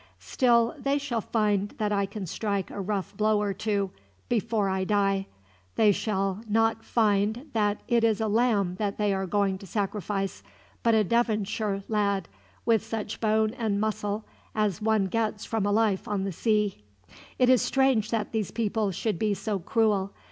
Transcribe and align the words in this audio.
"Still, 0.17 0.73
they 0.79 0.97
shall 0.97 1.21
find 1.21 1.69
that 1.77 1.91
I 1.91 2.07
can 2.07 2.25
strike 2.25 2.71
a 2.71 2.81
rough 2.81 3.15
blow 3.15 3.39
or 3.39 3.53
two, 3.53 3.91
before 4.29 4.67
I 4.67 4.83
die. 4.83 5.27
They 5.75 5.91
shall 5.91 6.41
not 6.49 6.83
find 6.83 7.51
that 7.53 7.81
it 7.87 8.03
is 8.03 8.19
a 8.19 8.27
lamb 8.27 8.77
that 8.79 8.97
they 8.97 9.13
are 9.13 9.27
going 9.27 9.59
to 9.59 9.67
sacrifice, 9.67 10.41
but 10.81 10.95
a 10.95 11.03
Devonshire 11.03 11.83
lad, 11.87 12.27
with 12.65 12.83
such 12.83 13.21
bone 13.21 13.53
and 13.53 13.79
muscle 13.79 14.25
as 14.55 14.81
one 14.81 15.05
gets 15.05 15.45
from 15.45 15.67
a 15.67 15.71
life 15.71 16.07
on 16.07 16.23
the 16.23 16.31
sea. 16.31 16.81
"It 17.37 17.47
is 17.47 17.61
strange 17.61 18.09
that 18.09 18.31
these 18.31 18.49
people 18.49 18.89
should 18.89 19.19
be 19.19 19.35
so 19.35 19.59
cruel. 19.59 20.13